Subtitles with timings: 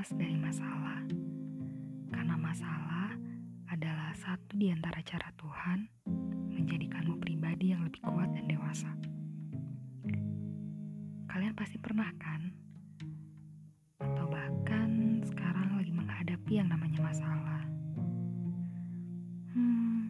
[0.00, 1.04] lepas dari masalah,
[2.08, 3.12] karena masalah
[3.68, 5.92] adalah satu di antara cara Tuhan
[6.56, 8.88] menjadikanmu pribadi yang lebih kuat dan dewasa.
[11.28, 12.48] Kalian pasti pernah kan?
[14.00, 17.62] Atau bahkan sekarang lagi menghadapi yang namanya masalah.
[19.52, 20.08] Hmm,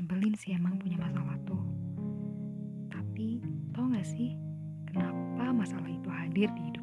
[0.00, 1.60] nyebelin sih emang punya masalah tuh.
[2.88, 3.44] Tapi
[3.76, 4.32] tau gak sih
[4.88, 6.73] kenapa masalah itu hadir di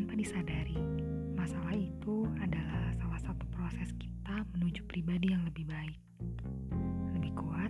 [0.00, 0.80] Tanpa disadari,
[1.36, 6.00] masalah itu adalah salah satu proses kita menuju pribadi yang lebih baik,
[7.12, 7.68] lebih kuat,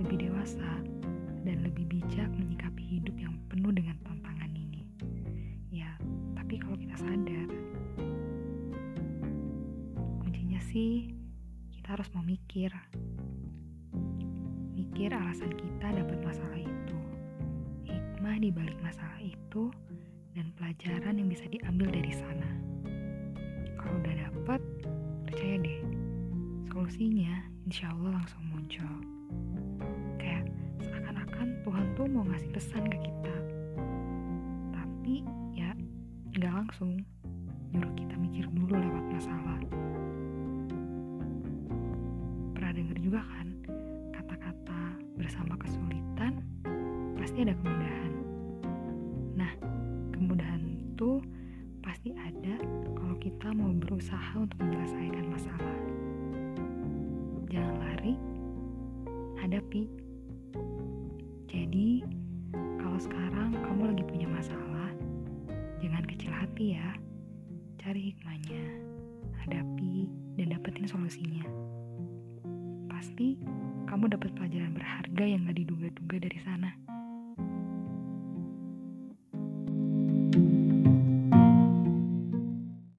[0.00, 0.80] lebih dewasa,
[1.44, 4.88] dan lebih bijak menyikapi hidup yang penuh dengan tantangan ini.
[5.68, 5.92] Ya,
[6.32, 7.48] tapi kalau kita sadar,
[10.24, 11.12] kuncinya sih
[11.68, 12.72] kita harus memikir.
[14.72, 16.96] Mikir alasan kita dapat masalah itu,
[17.92, 19.68] hikmah di balik masalah itu,
[20.36, 22.50] dan pelajaran yang bisa diambil dari sana.
[23.80, 24.60] Kalau udah dapet,
[25.24, 25.80] percaya deh,
[26.68, 28.96] solusinya insya Allah langsung muncul.
[30.20, 30.52] Kayak
[30.84, 33.36] seakan-akan Tuhan tuh mau ngasih pesan ke kita.
[34.76, 35.24] Tapi
[35.56, 35.72] ya
[36.36, 37.00] nggak langsung,
[37.72, 39.58] nyuruh kita mikir dulu lewat masalah.
[42.52, 43.48] Pernah denger juga kan
[44.12, 44.80] kata-kata
[45.16, 46.44] bersama kesulitan
[47.16, 47.95] pasti ada kemudahan.
[53.26, 55.78] Kita mau berusaha untuk menyelesaikan masalah.
[57.50, 58.14] Jangan lari,
[59.42, 59.90] hadapi.
[61.50, 62.06] Jadi,
[62.54, 64.94] kalau sekarang kamu lagi punya masalah,
[65.82, 66.94] jangan kecil hati ya.
[67.82, 68.62] Cari hikmahnya,
[69.42, 70.06] hadapi,
[70.38, 71.50] dan dapetin solusinya.
[72.86, 73.42] Pasti
[73.90, 76.78] kamu dapat pelajaran berharga yang gak diduga-duga dari sana.